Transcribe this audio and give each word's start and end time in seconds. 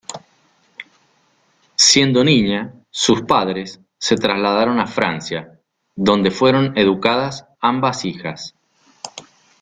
Siendo 1.89 2.23
niña 2.23 2.73
sus 2.89 3.21
padres 3.21 3.79
se 3.99 4.15
trasladaron 4.15 4.79
a 4.79 4.87
Francia, 4.87 5.59
donde 5.95 6.31
fueron 6.31 6.75
educadas 6.75 7.45
ambas 7.59 8.03
hijas. 8.03 8.55